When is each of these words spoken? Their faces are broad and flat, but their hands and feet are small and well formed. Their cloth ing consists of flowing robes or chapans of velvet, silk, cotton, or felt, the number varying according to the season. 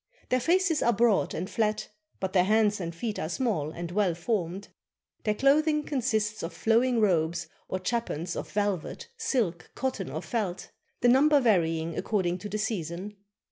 Their 0.29 0.39
faces 0.39 0.81
are 0.81 0.93
broad 0.93 1.35
and 1.35 1.47
flat, 1.47 1.89
but 2.19 2.33
their 2.33 2.45
hands 2.45 2.79
and 2.81 2.95
feet 2.95 3.19
are 3.19 3.29
small 3.29 3.69
and 3.69 3.91
well 3.91 4.15
formed. 4.15 4.69
Their 5.25 5.35
cloth 5.35 5.67
ing 5.67 5.83
consists 5.83 6.41
of 6.41 6.53
flowing 6.55 6.99
robes 6.99 7.47
or 7.67 7.77
chapans 7.79 8.35
of 8.35 8.49
velvet, 8.49 9.09
silk, 9.17 9.69
cotton, 9.75 10.09
or 10.09 10.23
felt, 10.23 10.71
the 11.01 11.07
number 11.07 11.39
varying 11.39 11.95
according 11.95 12.39
to 12.39 12.49
the 12.49 12.57
season. 12.57 13.15